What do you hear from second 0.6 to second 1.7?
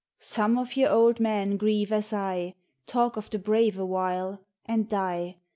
your old men